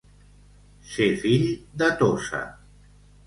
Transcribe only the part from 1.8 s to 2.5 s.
de Tossa.